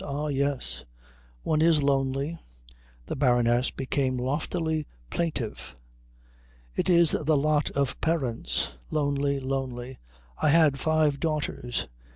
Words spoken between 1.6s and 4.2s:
is lonely" The Baroness became